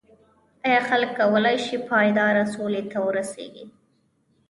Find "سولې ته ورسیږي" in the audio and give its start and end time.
2.53-3.65